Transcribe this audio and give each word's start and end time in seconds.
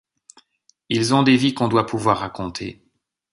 Ils 0.89 1.13
ont 1.13 1.21
des 1.21 1.37
vies, 1.37 1.53
qu'on 1.53 1.67
doit 1.67 1.85
pouvoir 1.85 2.17
raconter. 2.21 2.81